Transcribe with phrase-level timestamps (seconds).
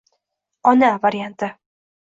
[0.71, 1.53] “Ona” varianti